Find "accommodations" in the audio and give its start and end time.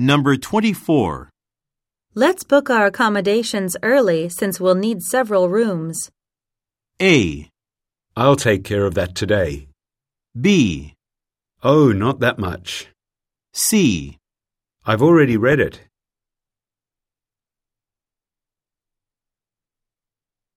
2.86-3.76